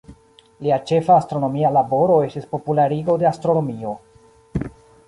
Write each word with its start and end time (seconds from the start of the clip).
Lia 0.67 0.79
ĉefa 0.91 1.17
astronomia 1.23 1.71
laboro 1.77 2.17
estis 2.29 2.51
popularigo 2.55 3.21
de 3.25 3.31
astronomio. 3.35 3.97